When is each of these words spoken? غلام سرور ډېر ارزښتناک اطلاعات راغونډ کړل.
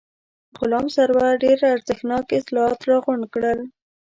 غلام 0.59 0.85
سرور 0.95 1.33
ډېر 1.43 1.57
ارزښتناک 1.73 2.25
اطلاعات 2.39 2.79
راغونډ 2.89 3.23
کړل. 3.33 3.59